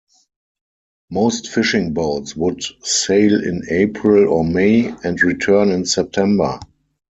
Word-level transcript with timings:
Most 1.11 1.47
fishing 1.49 1.93
boats 1.93 2.35
would 2.35 2.63
sail 2.83 3.35
in 3.39 3.61
April 3.69 4.29
or 4.33 4.43
May 4.43 4.91
and 5.03 5.21
return 5.21 5.69
in 5.69 5.85
September. 5.85 6.59